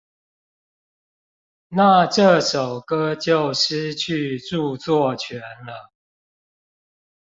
[1.67, 5.91] 那這首歌就失去著作權了